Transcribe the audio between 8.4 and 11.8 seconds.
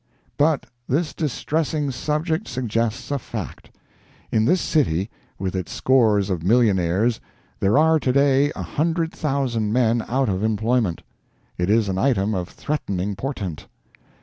a hundred thousand men out of employment. It